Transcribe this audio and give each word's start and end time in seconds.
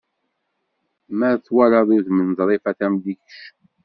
Mer 1.19 1.35
twalaḍ 1.45 1.89
udem 1.95 2.17
n 2.27 2.29
Ḍrifa 2.37 2.71
Tamlikect. 2.79 3.39